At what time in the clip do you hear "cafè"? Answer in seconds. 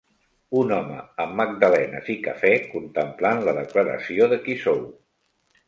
2.29-2.51